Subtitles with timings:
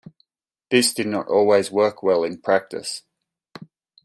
[0.71, 3.03] This did not always work well in practice.